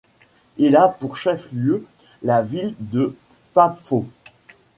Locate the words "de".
2.79-3.15